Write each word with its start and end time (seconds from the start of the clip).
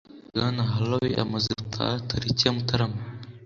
Bwana 0.29 0.61
haroy 0.73 1.11
amaze 1.23 1.49
gutaha 1.59 1.93
tariki 2.09 2.43
ya 2.45 2.55
mutarama 2.55 2.99